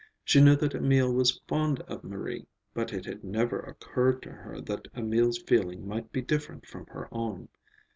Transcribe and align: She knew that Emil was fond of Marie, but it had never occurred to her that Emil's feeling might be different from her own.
She 0.23 0.41
knew 0.41 0.55
that 0.55 0.73
Emil 0.73 1.13
was 1.13 1.41
fond 1.47 1.81
of 1.81 2.03
Marie, 2.03 2.47
but 2.73 2.91
it 2.91 3.05
had 3.05 3.23
never 3.23 3.59
occurred 3.59 4.23
to 4.23 4.31
her 4.31 4.59
that 4.59 4.87
Emil's 4.95 5.37
feeling 5.37 5.87
might 5.87 6.11
be 6.11 6.23
different 6.23 6.65
from 6.65 6.87
her 6.87 7.07
own. 7.11 7.49